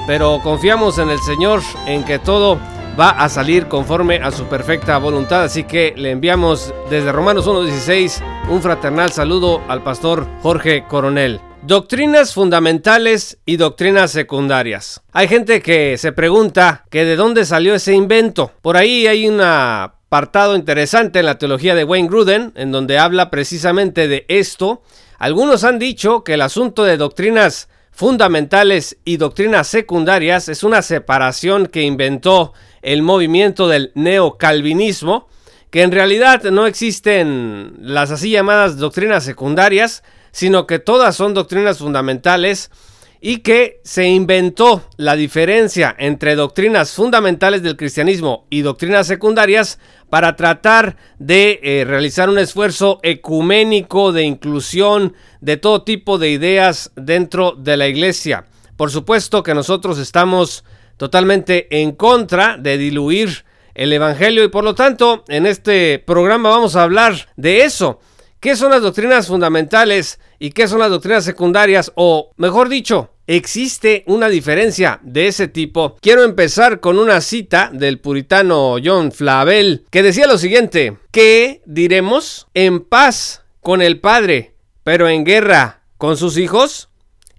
[0.07, 2.59] pero confiamos en el Señor en que todo
[2.99, 5.43] va a salir conforme a su perfecta voluntad.
[5.43, 11.41] Así que le enviamos desde Romanos 1.16 un fraternal saludo al pastor Jorge Coronel.
[11.61, 15.01] Doctrinas fundamentales y doctrinas secundarias.
[15.11, 18.51] Hay gente que se pregunta que de dónde salió ese invento.
[18.61, 23.30] Por ahí hay una apartado interesante en la teología de Wayne Gruden, en donde habla
[23.30, 24.81] precisamente de esto.
[25.19, 31.67] Algunos han dicho que el asunto de doctrinas fundamentales y doctrinas secundarias es una separación
[31.67, 35.27] que inventó el movimiento del neocalvinismo,
[35.72, 41.80] que en realidad no existen las así llamadas doctrinas secundarias, sino que todas son doctrinas
[41.80, 42.71] fundamentales
[43.19, 50.35] y que se inventó la diferencia entre doctrinas fundamentales del cristianismo y doctrinas secundarias para
[50.35, 57.53] tratar de eh, realizar un esfuerzo ecuménico de inclusión de todo tipo de ideas dentro
[57.53, 58.45] de la iglesia.
[58.75, 60.63] Por supuesto que nosotros estamos
[60.97, 66.75] totalmente en contra de diluir el Evangelio y por lo tanto en este programa vamos
[66.75, 67.99] a hablar de eso.
[68.39, 71.92] ¿Qué son las doctrinas fundamentales y qué son las doctrinas secundarias?
[71.95, 75.98] O mejor dicho, ¿existe una diferencia de ese tipo?
[76.02, 82.48] Quiero empezar con una cita del puritano John Flavel que decía lo siguiente, ¿qué diremos
[82.53, 86.89] en paz con el Padre, pero en guerra con sus hijos?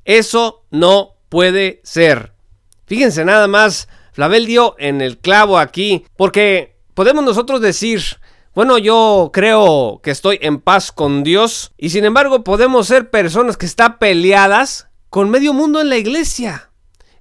[0.05, 2.33] Eso no puede ser.
[2.87, 8.03] Fíjense nada más, Flavel dio en el clavo aquí, porque podemos nosotros decir,
[8.59, 13.57] bueno, yo creo que estoy en paz con Dios y sin embargo podemos ser personas
[13.57, 16.73] que están peleadas con medio mundo en la iglesia,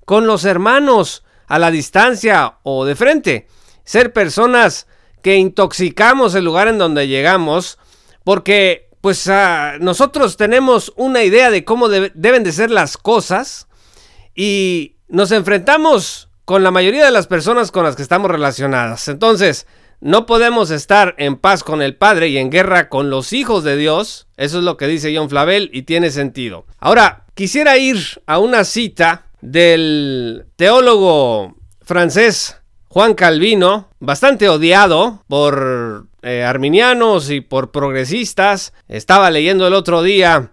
[0.03, 3.47] con los hermanos a la distancia o de frente.
[3.83, 4.87] Ser personas
[5.21, 7.77] que intoxicamos el lugar en donde llegamos
[8.23, 13.67] porque pues ah, nosotros tenemos una idea de cómo deben de ser las cosas
[14.33, 19.07] y nos enfrentamos con la mayoría de las personas con las que estamos relacionadas.
[19.07, 19.67] Entonces,
[19.99, 23.77] no podemos estar en paz con el Padre y en guerra con los hijos de
[23.77, 24.27] Dios.
[24.37, 26.65] Eso es lo que dice John Flavel y tiene sentido.
[26.79, 32.57] Ahora, quisiera ir a una cita del teólogo francés
[32.89, 38.73] Juan Calvino, bastante odiado por eh, arminianos y por progresistas.
[38.87, 40.51] Estaba leyendo el otro día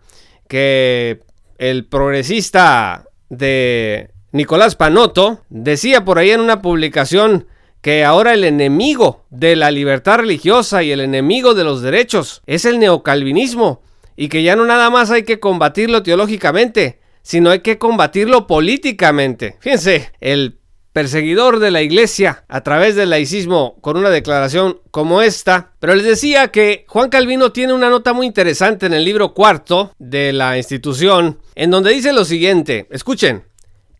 [0.48, 1.20] que
[1.58, 7.46] el progresista de Nicolás Panoto decía por ahí en una publicación
[7.84, 12.64] que ahora el enemigo de la libertad religiosa y el enemigo de los derechos es
[12.64, 13.82] el neocalvinismo
[14.16, 19.58] y que ya no nada más hay que combatirlo teológicamente, sino hay que combatirlo políticamente.
[19.60, 20.60] Fíjense, el
[20.94, 25.72] perseguidor de la iglesia a través del laicismo con una declaración como esta.
[25.78, 29.92] Pero les decía que Juan Calvino tiene una nota muy interesante en el libro cuarto
[29.98, 33.44] de la institución, en donde dice lo siguiente, escuchen,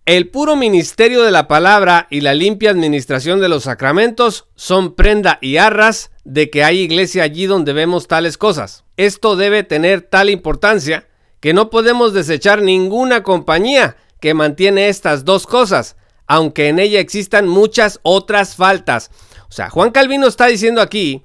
[0.07, 5.39] el puro ministerio de la palabra y la limpia administración de los sacramentos son prenda
[5.41, 8.85] y arras de que hay iglesia allí donde vemos tales cosas.
[8.99, 11.09] Esto debe tener tal importancia
[11.41, 15.97] que no podemos desechar ninguna compañía que mantiene estas dos cosas,
[16.27, 19.11] aunque en ella existan muchas otras faltas.
[19.49, 21.23] O sea, Juan Calvino está diciendo aquí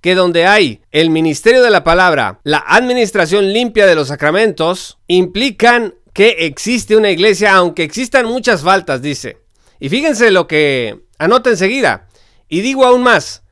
[0.00, 5.94] que donde hay el ministerio de la palabra, la administración limpia de los sacramentos, implican
[6.12, 9.38] que existe una iglesia, aunque existan muchas faltas, dice.
[9.78, 12.08] Y fíjense lo que anota enseguida.
[12.48, 13.42] Y digo aún más,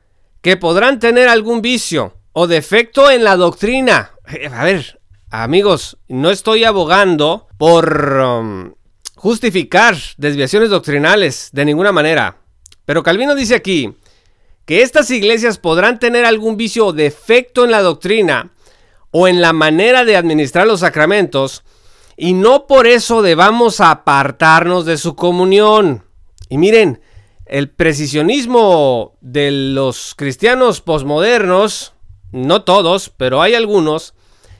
[0.41, 4.11] que podrán tener algún vicio o defecto en la doctrina.
[4.27, 8.73] Eh, a ver, amigos, no estoy abogando por um,
[9.15, 12.37] justificar desviaciones doctrinales de ninguna manera.
[12.85, 13.95] Pero Calvino dice aquí
[14.65, 18.51] que estas iglesias podrán tener algún vicio o defecto en la doctrina
[19.11, 21.63] o en la manera de administrar los sacramentos
[22.21, 26.03] y no por eso debamos apartarnos de su comunión.
[26.49, 26.99] Y miren,
[27.45, 31.93] el precisionismo de los cristianos posmodernos,
[32.33, 34.15] no todos, pero hay algunos,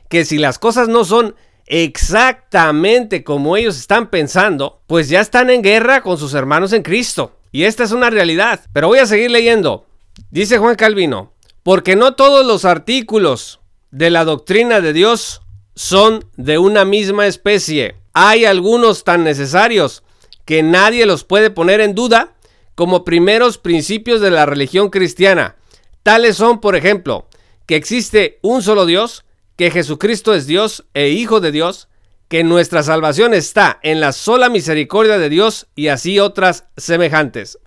[0.08, 1.36] que si las cosas no son
[1.66, 7.36] exactamente como ellos están pensando, pues ya están en guerra con sus hermanos en Cristo.
[7.52, 8.62] Y esta es una realidad.
[8.72, 9.86] Pero voy a seguir leyendo.
[10.32, 11.34] Dice Juan Calvino,
[11.64, 13.60] porque no todos los artículos
[13.92, 15.42] de la doctrina de Dios
[15.80, 17.96] son de una misma especie.
[18.12, 20.04] Hay algunos tan necesarios
[20.44, 22.34] que nadie los puede poner en duda
[22.76, 25.56] como primeros principios de la religión cristiana.
[26.04, 27.30] Tales son, por ejemplo,
[27.66, 29.24] que existe un solo Dios,
[29.56, 31.88] que Jesucristo es Dios e Hijo de Dios,
[32.28, 37.58] que nuestra salvación está en la sola misericordia de Dios y así otras semejantes.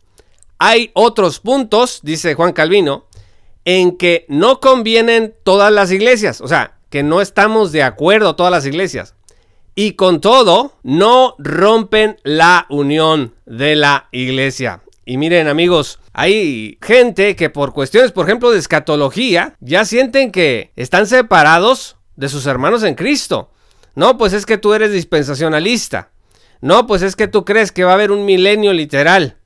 [0.58, 3.06] Hay otros puntos, dice Juan Calvino,
[3.64, 8.52] en que no convienen todas las iglesias, o sea, que no estamos de acuerdo todas
[8.52, 9.14] las iglesias.
[9.74, 14.82] Y con todo, no rompen la unión de la iglesia.
[15.06, 20.70] Y miren amigos, hay gente que por cuestiones, por ejemplo, de escatología, ya sienten que
[20.76, 23.50] están separados de sus hermanos en Cristo.
[23.94, 26.10] No, pues es que tú eres dispensacionalista.
[26.60, 29.38] No, pues es que tú crees que va a haber un milenio literal.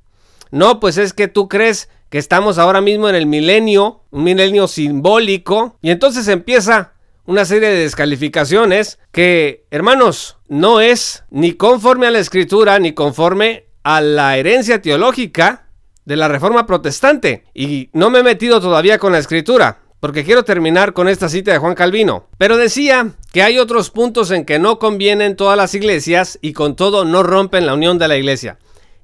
[0.51, 4.67] No, pues es que tú crees que estamos ahora mismo en el milenio, un milenio
[4.67, 5.77] simbólico.
[5.81, 6.96] Y entonces empieza
[7.27, 13.67] una serie de descalificaciones que, hermanos, no es ni conforme a la escritura ni conforme
[13.83, 15.69] a la herencia teológica
[16.05, 17.45] de la Reforma Protestante.
[17.53, 21.53] Y no me he metido todavía con la escritura, porque quiero terminar con esta cita
[21.53, 22.29] de Juan Calvino.
[22.39, 26.77] Pero decía que hay otros puntos en que no convienen todas las iglesias y con
[26.77, 28.59] todo no rompen la unión de la iglesia.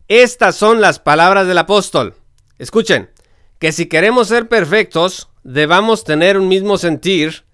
[0.09, 2.15] Estas son las palabras del apóstol.
[2.59, 3.11] Escuchen,
[3.59, 7.45] que si queremos ser perfectos, debamos tener un mismo sentir.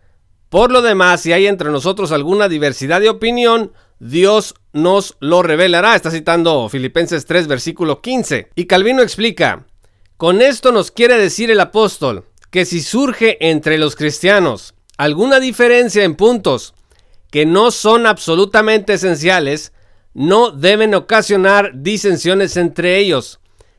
[0.48, 5.94] Por lo demás, si hay entre nosotros alguna diversidad de opinión, Dios nos lo revelará.
[5.94, 8.50] Está citando Filipenses 3, versículo 15.
[8.54, 9.66] Y Calvino explica,
[10.16, 16.02] con esto nos quiere decir el apóstol que si surge entre los cristianos alguna diferencia
[16.02, 16.74] en puntos
[17.30, 19.72] que no son absolutamente esenciales,
[20.14, 23.38] no deben ocasionar disensiones entre ellos.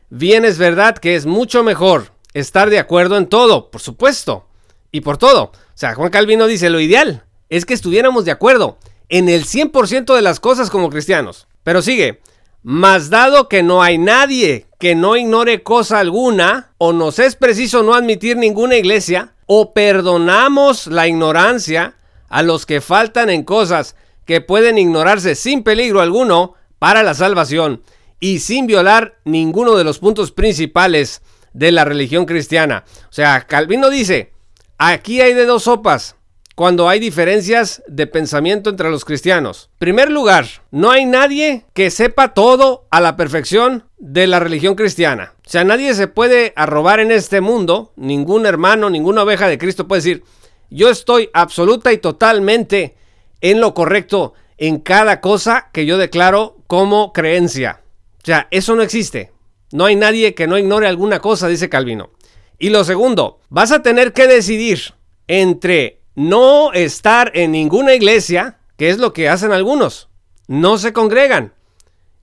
[0.09, 4.45] Bien es verdad que es mucho mejor estar de acuerdo en todo, por supuesto,
[4.91, 5.51] y por todo.
[5.79, 8.77] O sea, Juan Calvino dice, lo ideal es que estuviéramos de acuerdo
[9.07, 11.47] en el 100% de las cosas como cristianos.
[11.63, 12.19] Pero sigue,
[12.63, 17.81] mas dado que no hay nadie que no ignore cosa alguna, o nos es preciso
[17.81, 21.95] no admitir ninguna iglesia, o perdonamos la ignorancia
[22.27, 23.95] a los que faltan en cosas
[24.25, 27.83] que pueden ignorarse sin peligro alguno para la salvación
[28.19, 31.21] y sin violar ninguno de los puntos principales
[31.53, 32.83] de la religión cristiana.
[33.09, 34.33] O sea, Calvino dice,
[34.79, 36.15] aquí hay de dos sopas
[36.55, 39.69] cuando hay diferencias de pensamiento entre los cristianos.
[39.77, 45.35] Primer lugar, no hay nadie que sepa todo a la perfección de la religión cristiana.
[45.45, 49.87] O sea, nadie se puede arrobar en este mundo, ningún hermano, ninguna oveja de Cristo
[49.87, 50.23] puede decir,
[50.69, 52.97] yo estoy absoluta y totalmente
[53.41, 57.83] en lo correcto en cada cosa que yo declaro como creencia.
[58.21, 59.31] O sea, eso no existe.
[59.71, 62.11] No hay nadie que no ignore alguna cosa, dice Calvino.
[62.59, 64.93] Y lo segundo, vas a tener que decidir
[65.27, 70.09] entre no estar en ninguna iglesia, que es lo que hacen algunos.
[70.47, 71.53] No se congregan.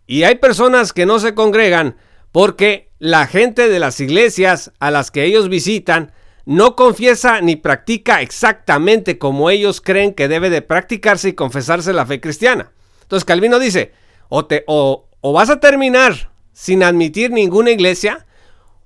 [0.07, 1.97] Y hay personas que no se congregan
[2.33, 6.12] porque la gente de las iglesias a las que ellos visitan
[6.45, 12.07] no confiesa ni practica exactamente como ellos creen que debe de practicarse y confesarse la
[12.07, 12.73] fe cristiana.
[13.02, 13.93] Entonces Calvino dice,
[14.28, 18.26] o, te, o, o vas a terminar sin admitir ninguna iglesia,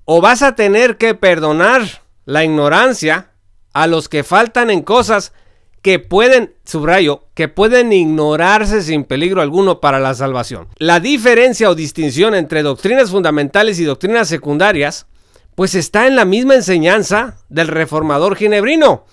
[0.05, 3.31] o vas a tener que perdonar la ignorancia
[3.73, 5.33] a los que faltan en cosas
[5.81, 10.67] que pueden, subrayo, que pueden ignorarse sin peligro alguno para la salvación.
[10.77, 15.07] La diferencia o distinción entre doctrinas fundamentales y doctrinas secundarias,
[15.55, 19.05] pues está en la misma enseñanza del reformador ginebrino.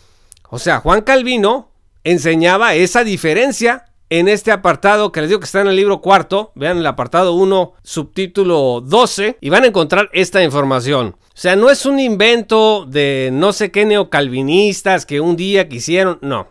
[0.50, 1.72] O sea, Juan Calvino
[2.04, 6.52] enseñaba esa diferencia en este apartado que les digo que está en el libro cuarto,
[6.54, 11.16] vean el apartado 1, subtítulo 12, y van a encontrar esta información.
[11.20, 16.18] O sea, no es un invento de no sé qué neocalvinistas que un día quisieron,
[16.22, 16.48] no.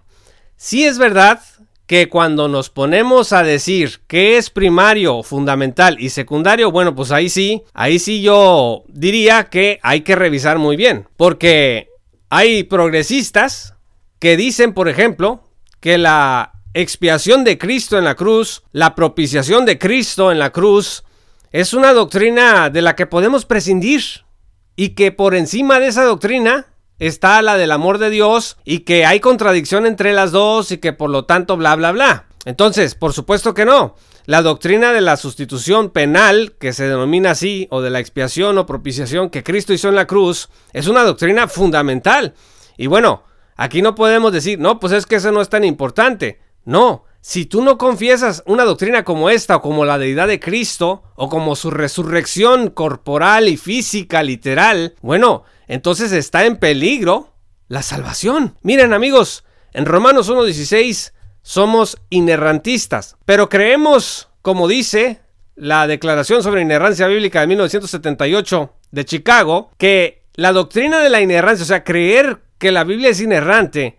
[0.55, 1.41] Sí es verdad
[1.87, 7.29] que cuando nos ponemos a decir qué es primario, fundamental y secundario, bueno, pues ahí
[7.29, 11.89] sí, ahí sí yo diría que hay que revisar muy bien, porque
[12.29, 13.75] hay progresistas
[14.19, 15.43] que dicen, por ejemplo,
[15.79, 21.03] que la expiación de Cristo en la cruz, la propiciación de Cristo en la cruz,
[21.51, 24.01] es una doctrina de la que podemos prescindir
[24.75, 26.67] y que por encima de esa doctrina
[26.99, 30.93] está la del amor de Dios y que hay contradicción entre las dos y que
[30.93, 32.27] por lo tanto bla bla bla.
[32.45, 33.95] Entonces, por supuesto que no.
[34.25, 38.67] La doctrina de la sustitución penal, que se denomina así, o de la expiación o
[38.67, 42.35] propiciación que Cristo hizo en la cruz, es una doctrina fundamental.
[42.77, 43.23] Y bueno,
[43.55, 46.39] aquí no podemos decir, no, pues es que eso no es tan importante.
[46.67, 51.01] No, si tú no confiesas una doctrina como esta, o como la deidad de Cristo,
[51.15, 57.33] o como su resurrección corporal y física literal, bueno, entonces está en peligro
[57.69, 58.57] la salvación.
[58.63, 65.21] Miren amigos, en Romanos 1.16 somos inerrantistas, pero creemos, como dice
[65.55, 71.63] la Declaración sobre Inerrancia Bíblica de 1978 de Chicago, que la doctrina de la inerrancia,
[71.63, 73.97] o sea, creer que la Biblia es inerrante,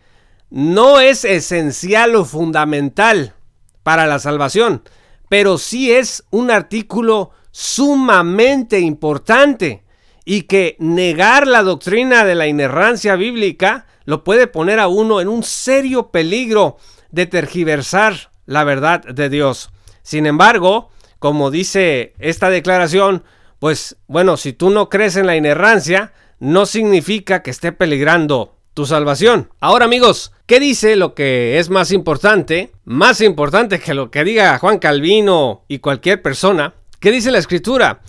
[0.50, 3.34] no es esencial o fundamental
[3.82, 4.82] para la salvación,
[5.28, 9.82] pero sí es un artículo sumamente importante
[10.24, 15.28] y que negar la doctrina de la inerrancia bíblica lo puede poner a uno en
[15.28, 16.76] un serio peligro
[17.10, 19.70] de tergiversar la verdad de Dios.
[20.02, 23.24] Sin embargo, como dice esta declaración,
[23.58, 28.86] pues bueno, si tú no crees en la inerrancia, no significa que esté peligrando tu
[28.86, 29.50] salvación.
[29.58, 32.70] Ahora amigos, ¿qué dice lo que es más importante?
[32.84, 36.74] Más importante que lo que diga Juan Calvino y cualquier persona.
[37.00, 38.02] ¿Qué dice la escritura?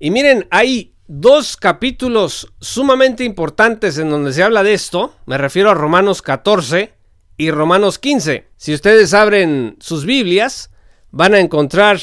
[0.00, 5.14] Y miren, hay dos capítulos sumamente importantes en donde se habla de esto.
[5.26, 6.92] Me refiero a Romanos 14
[7.36, 8.48] y Romanos 15.
[8.56, 10.72] Si ustedes abren sus Biblias,
[11.12, 12.00] van a encontrar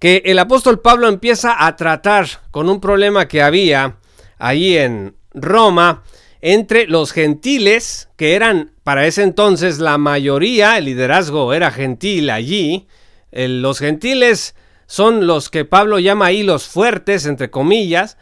[0.00, 3.98] que el apóstol Pablo empieza a tratar con un problema que había
[4.36, 6.02] ahí en Roma
[6.48, 12.86] entre los gentiles, que eran para ese entonces la mayoría, el liderazgo era gentil allí.
[13.32, 14.54] los gentiles
[14.86, 18.16] son los que Pablo llama ahí los fuertes, entre comillas,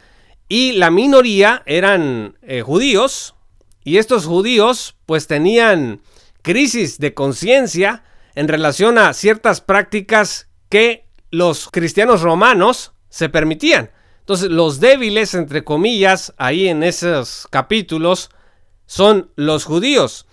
[0.49, 3.35] y la minoría eran eh, judíos,
[3.83, 6.01] y estos judíos pues tenían
[6.41, 8.03] crisis de conciencia
[8.33, 13.91] en relación a ciertas prácticas que los cristianos romanos se permitían.
[14.25, 18.31] Entonces, los débiles, entre comillas, ahí en esos capítulos,
[18.87, 20.25] son los judíos.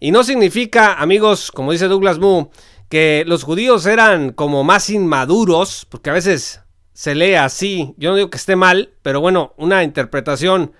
[0.00, 2.50] Y no significa, amigos, como dice Douglas Moo,
[2.88, 6.62] que los judíos eran como más inmaduros, porque a veces
[6.92, 7.94] se lee así.
[7.98, 10.72] Yo no digo que esté mal, pero bueno, una interpretación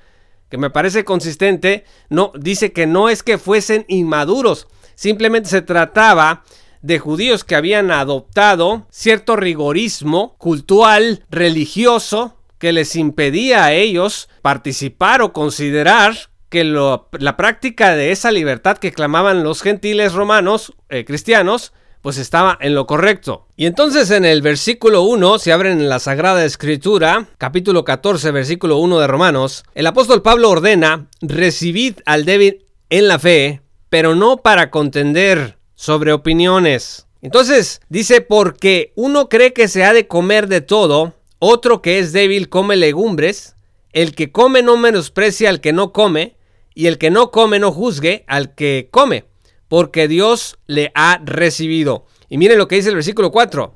[0.48, 6.42] que me parece consistente, no dice que no es que fuesen inmaduros, simplemente se trataba
[6.82, 15.22] de judíos que habían adoptado cierto rigorismo cultural, religioso, que les impedía a ellos participar
[15.22, 16.14] o considerar
[16.48, 21.72] que la práctica de esa libertad que clamaban los gentiles romanos, eh, cristianos,
[22.06, 23.48] pues estaba en lo correcto.
[23.56, 28.76] Y entonces en el versículo 1, si abren en la Sagrada Escritura, capítulo 14, versículo
[28.78, 33.60] 1 de Romanos, el apóstol Pablo ordena, recibid al débil en la fe,
[33.90, 37.08] pero no para contender sobre opiniones.
[37.22, 42.12] Entonces dice, porque uno cree que se ha de comer de todo, otro que es
[42.12, 43.56] débil come legumbres,
[43.92, 46.36] el que come no menosprecia al que no come,
[46.74, 49.24] y el que no come no juzgue al que come,
[49.68, 52.06] porque Dios le ha recibido.
[52.28, 53.74] Y miren lo que dice el versículo 4.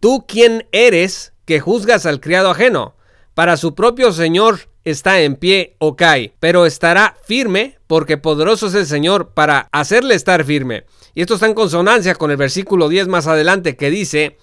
[0.00, 2.94] Tú quién eres que juzgas al criado ajeno,
[3.34, 8.74] para su propio Señor está en pie o cae, pero estará firme porque poderoso es
[8.74, 10.84] el Señor para hacerle estar firme.
[11.14, 14.36] Y esto está en consonancia con el versículo 10 más adelante que dice,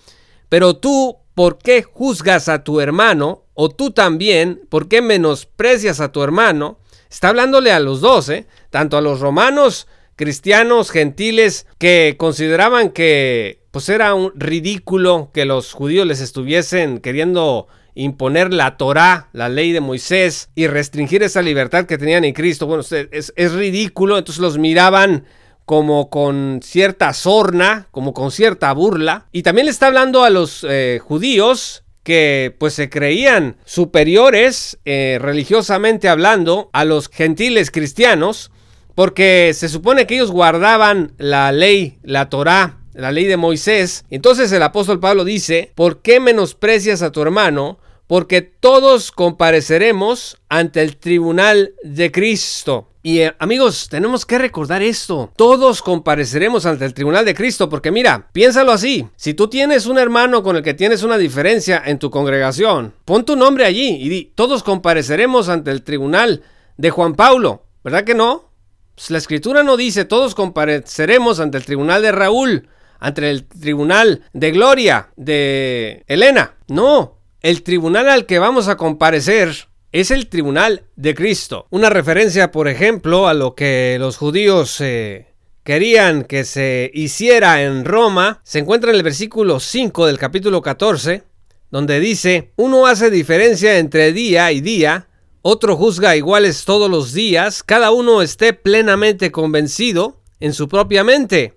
[0.50, 3.46] pero tú ¿por qué juzgas a tu hermano?
[3.54, 6.80] O tú también, ¿por qué menosprecias a tu hermano?
[7.10, 8.46] Está hablándole a los dos, ¿eh?
[8.72, 15.72] tanto a los romanos, cristianos, gentiles, que consideraban que pues era un ridículo que los
[15.72, 21.86] judíos les estuviesen queriendo imponer la Torá, la ley de Moisés, y restringir esa libertad
[21.86, 22.68] que tenían en Cristo.
[22.68, 25.24] Bueno, es, es ridículo, entonces los miraban
[25.70, 29.28] como con cierta sorna, como con cierta burla.
[29.32, 35.20] Y también le está hablando a los eh, judíos que pues se creían superiores eh,
[35.22, 38.50] religiosamente hablando a los gentiles cristianos,
[38.96, 44.06] porque se supone que ellos guardaban la ley, la Torá, la ley de Moisés.
[44.10, 47.78] Entonces el apóstol Pablo dice, ¿por qué menosprecias a tu hermano?
[48.10, 52.90] Porque todos compareceremos ante el tribunal de Cristo.
[53.04, 55.32] Y eh, amigos, tenemos que recordar esto.
[55.36, 59.08] Todos compareceremos ante el tribunal de Cristo, porque mira, piénsalo así.
[59.16, 63.26] Si tú tienes un hermano con el que tienes una diferencia en tu congregación, pon
[63.26, 66.42] tu nombre allí y di, todos compareceremos ante el tribunal
[66.78, 67.68] de Juan Pablo.
[67.84, 68.50] ¿Verdad que no?
[68.96, 74.24] Pues la escritura no dice todos compareceremos ante el tribunal de Raúl, ante el tribunal
[74.34, 76.56] de Gloria, de Elena.
[76.68, 81.68] No, el tribunal al que vamos a comparecer es el tribunal de Cristo.
[81.70, 85.28] Una referencia, por ejemplo, a lo que los judíos eh,
[85.64, 91.24] querían que se hiciera en Roma se encuentra en el versículo 5 del capítulo 14,
[91.72, 95.08] donde dice, uno hace diferencia entre día y día,
[95.42, 101.54] otro juzga iguales todos los días, cada uno esté plenamente convencido en su propia mente.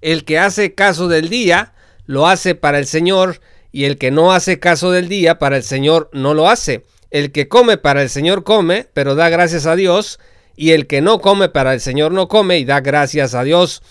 [0.00, 1.72] El que hace caso del día,
[2.06, 3.40] lo hace para el Señor,
[3.74, 6.84] y el que no hace caso del día, para el Señor no lo hace.
[7.10, 10.20] El que come para el Señor come, pero da gracias a Dios,
[10.54, 13.82] y el que no come para el Señor no come y da gracias a Dios,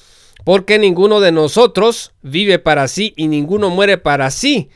[0.45, 4.69] porque ninguno de nosotros vive para sí y ninguno muere para sí.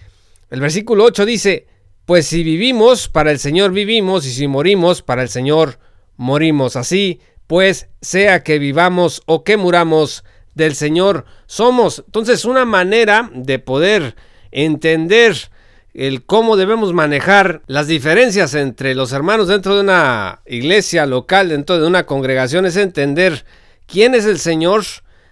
[0.49, 1.67] El versículo 8 dice,
[2.05, 5.79] pues si vivimos, para el Señor vivimos, y si morimos, para el Señor
[6.17, 6.75] morimos.
[6.75, 12.03] Así, pues, sea que vivamos o que muramos, del Señor somos.
[12.05, 14.15] Entonces, una manera de poder
[14.51, 15.49] entender
[15.93, 21.79] el cómo debemos manejar las diferencias entre los hermanos dentro de una iglesia local, dentro
[21.79, 23.45] de una congregación, es entender
[23.87, 24.83] quién es el Señor,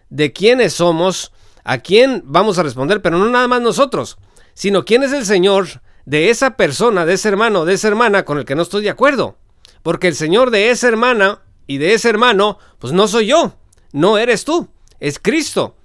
[0.10, 1.31] de quiénes somos,
[1.63, 4.17] a quién vamos a responder, pero no nada más nosotros,
[4.55, 8.38] sino quién es el Señor de esa persona, de ese hermano, de esa hermana con
[8.38, 9.38] el que no estoy de acuerdo.
[9.84, 13.55] Porque el Señor de esa hermana y de ese hermano, pues no soy yo,
[13.91, 14.69] no eres tú,
[15.00, 15.75] es Cristo.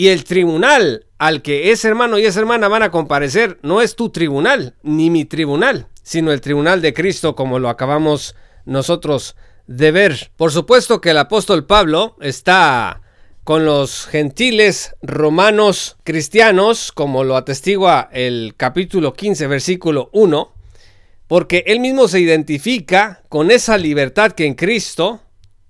[0.00, 3.96] Y el tribunal al que ese hermano y esa hermana van a comparecer no es
[3.96, 9.90] tu tribunal, ni mi tribunal, sino el tribunal de Cristo como lo acabamos nosotros de
[9.90, 10.30] ver.
[10.38, 13.02] Por supuesto que el apóstol Pablo está
[13.44, 20.54] con los gentiles romanos cristianos, como lo atestigua el capítulo 15, versículo 1,
[21.26, 25.20] porque él mismo se identifica con esa libertad que en Cristo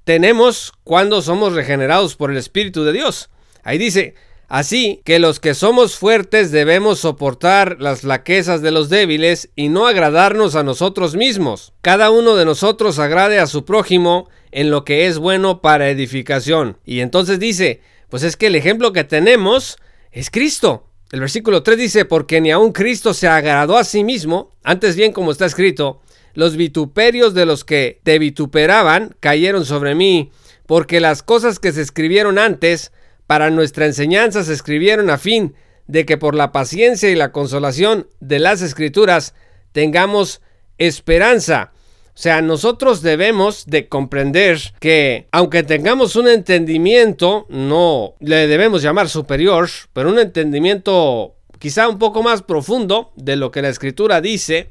[0.04, 3.28] tenemos cuando somos regenerados por el Espíritu de Dios.
[3.62, 4.14] Ahí dice,
[4.50, 9.86] Así que los que somos fuertes debemos soportar las flaquezas de los débiles y no
[9.86, 11.72] agradarnos a nosotros mismos.
[11.82, 16.78] Cada uno de nosotros agrade a su prójimo en lo que es bueno para edificación.
[16.84, 19.78] Y entonces dice, pues es que el ejemplo que tenemos
[20.10, 20.88] es Cristo.
[21.12, 25.12] El versículo 3 dice, porque ni aun Cristo se agradó a sí mismo, antes bien
[25.12, 26.00] como está escrito,
[26.34, 30.32] los vituperios de los que te vituperaban cayeron sobre mí,
[30.66, 32.90] porque las cosas que se escribieron antes,
[33.30, 35.54] para nuestra enseñanza se escribieron a fin
[35.86, 39.34] de que por la paciencia y la consolación de las escrituras
[39.70, 40.42] tengamos
[40.78, 41.70] esperanza.
[42.08, 49.08] O sea, nosotros debemos de comprender que aunque tengamos un entendimiento, no le debemos llamar
[49.08, 54.70] superior, pero un entendimiento quizá un poco más profundo de lo que la escritura dice,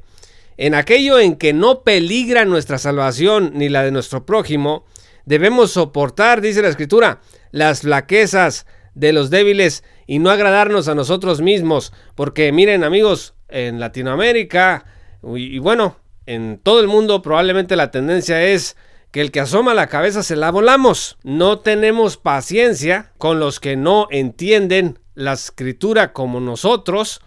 [0.58, 4.84] en aquello en que no peligra nuestra salvación ni la de nuestro prójimo,
[5.30, 7.20] debemos soportar, dice la escritura,
[7.52, 11.92] las flaquezas de los débiles y no agradarnos a nosotros mismos.
[12.16, 14.86] Porque miren amigos, en Latinoamérica
[15.22, 18.76] y, bueno, en todo el mundo probablemente la tendencia es
[19.12, 21.16] que el que asoma la cabeza se la volamos.
[21.22, 27.20] No tenemos paciencia con los que no entienden la escritura como nosotros.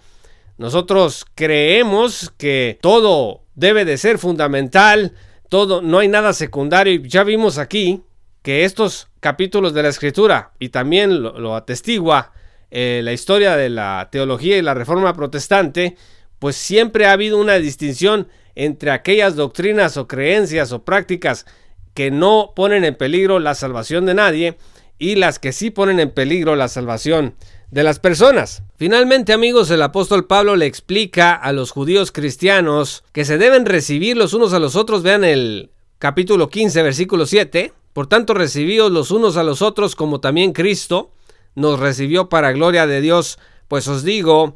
[0.57, 5.13] Nosotros creemos que todo debe de ser fundamental,
[5.53, 6.99] todo, no hay nada secundario.
[7.03, 8.01] Ya vimos aquí
[8.41, 12.31] que estos capítulos de la escritura y también lo, atestigua
[12.71, 15.95] eh, la historia de la teología y la reforma protestante,
[16.39, 21.45] pues siempre ha habido una distinción entre aquellas doctrinas o creencias o prácticas
[21.93, 24.57] que no ponen en peligro la salvación de nadie
[24.97, 27.35] y las que sí ponen en peligro la salvación
[27.73, 28.61] de las personas.
[28.77, 34.15] Finalmente, amigos, el apóstol Pablo le explica a los judíos cristianos que se deben recibir
[34.15, 35.01] los unos a los otros.
[35.01, 37.73] Vean el capítulo 15, versículo 7.
[37.91, 41.09] Por tanto, recibíos los unos a los otros como también Cristo
[41.55, 44.53] nos recibió para gloria de Dios, pues os digo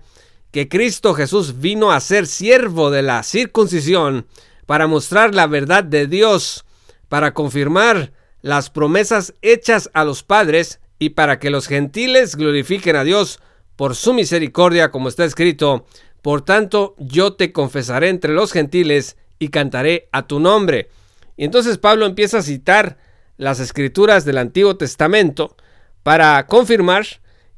[0.51, 4.27] que Cristo Jesús vino a ser siervo de la circuncisión
[4.67, 6.65] para mostrar la verdad de Dios,
[7.09, 8.11] para confirmar
[8.43, 13.39] las promesas hechas a los padres y para que los gentiles glorifiquen a Dios
[13.75, 15.85] por su misericordia, como está escrito,
[16.21, 20.89] por tanto yo te confesaré entre los gentiles y cantaré a tu nombre.
[21.35, 22.97] Y entonces Pablo empieza a citar
[23.37, 25.55] las escrituras del Antiguo Testamento
[26.03, 27.05] para confirmar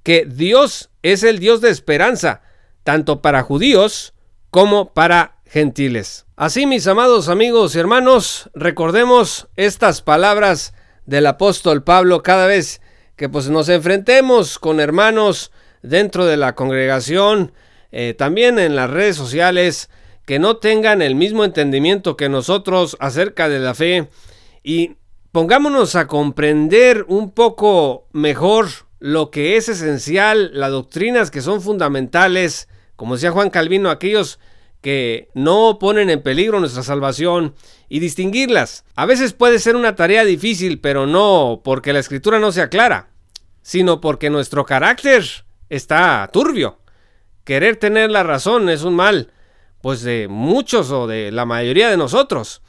[0.04, 2.42] que Dios es el Dios de esperanza,
[2.84, 4.14] tanto para judíos
[4.50, 6.26] como para gentiles.
[6.36, 10.74] Así, mis amados amigos y hermanos, recordemos estas palabras
[11.06, 12.82] del apóstol Pablo cada vez
[13.20, 15.52] que pues, nos enfrentemos con hermanos
[15.82, 17.52] dentro de la congregación,
[17.92, 19.90] eh, también en las redes sociales,
[20.26, 24.08] que no tengan el mismo entendimiento que nosotros acerca de la fe.
[24.64, 24.96] Y
[25.34, 28.68] pongámonos a comprender un poco mejor
[29.00, 34.40] lo que es esencial, las doctrinas que son fundamentales, como decía Juan Calvino, aquellos
[34.82, 37.56] que no ponen en peligro nuestra salvación
[37.90, 38.86] y distinguirlas.
[38.96, 43.10] A veces puede ser una tarea difícil, pero no porque la escritura no sea clara.
[43.62, 45.24] sino porque nuestro carácter
[45.70, 46.80] está turbio.
[47.44, 49.32] Querer tener la razón es un mal,
[49.82, 52.62] pues de muchos o de la mayoría de nosotros.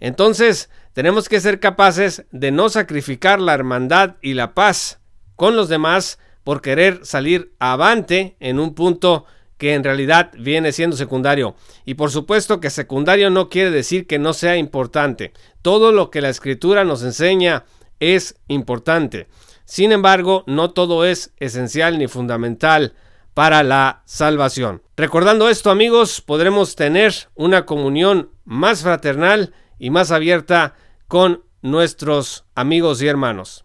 [0.00, 5.00] Entonces, tenemos que ser capaces de no sacrificar la hermandad y la paz
[5.36, 9.26] con los demás por querer salir avante en un punto
[9.58, 11.54] que en realidad viene siendo secundario.
[11.84, 15.32] Y por supuesto que secundario no quiere decir que no sea importante.
[15.62, 17.64] Todo lo que la escritura nos enseña
[18.00, 19.26] es importante.
[19.64, 22.94] Sin embargo, no todo es esencial ni fundamental
[23.34, 24.82] para la salvación.
[24.96, 30.74] Recordando esto amigos, podremos tener una comunión más fraternal y más abierta
[31.06, 33.64] con nuestros amigos y hermanos.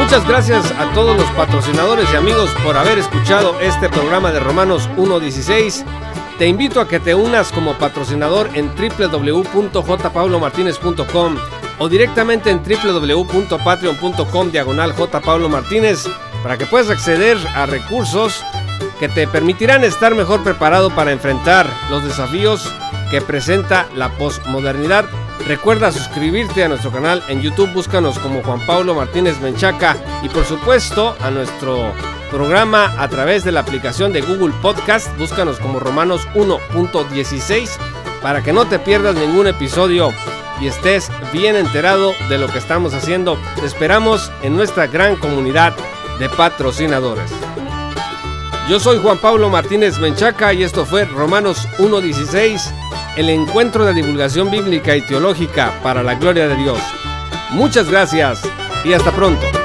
[0.00, 4.88] Muchas gracias a todos los patrocinadores y amigos por haber escuchado este programa de Romanos
[4.96, 5.84] 1.16.
[6.38, 11.36] Te invito a que te unas como patrocinador en www.jpaulomartinez.com
[11.78, 14.94] o directamente en www.patreon.com diagonal
[15.50, 16.08] Martínez
[16.42, 18.42] para que puedas acceder a recursos
[18.98, 22.72] que te permitirán estar mejor preparado para enfrentar los desafíos
[23.10, 25.04] que presenta la posmodernidad.
[25.46, 30.44] Recuerda suscribirte a nuestro canal en YouTube, búscanos como Juan Pablo Martínez Menchaca y por
[30.44, 31.92] supuesto a nuestro
[32.30, 37.70] programa a través de la aplicación de Google Podcast, búscanos como Romanos 1.16
[38.22, 40.12] para que no te pierdas ningún episodio
[40.60, 43.38] y estés bien enterado de lo que estamos haciendo.
[43.58, 45.74] Te esperamos en nuestra gran comunidad
[46.18, 47.30] de patrocinadores.
[48.68, 52.72] Yo soy Juan Pablo Martínez Menchaca y esto fue Romanos 1.16,
[53.16, 56.78] el encuentro de divulgación bíblica y teológica para la gloria de Dios.
[57.50, 58.42] Muchas gracias
[58.84, 59.59] y hasta pronto.